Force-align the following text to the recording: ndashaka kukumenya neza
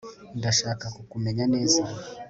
ndashaka 0.37 0.85
kukumenya 0.95 1.43
neza 1.53 1.81